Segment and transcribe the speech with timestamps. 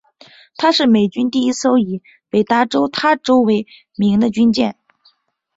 [0.57, 4.75] 她是美军第一艘以北达科他州为名的军舰。